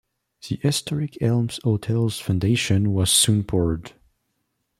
The 0.49 0.55
historic 0.55 1.21
Elms 1.21 1.59
Hotel's 1.63 2.19
foundation 2.19 2.91
was 2.91 3.11
soon 3.11 3.43
poured. 3.43 3.91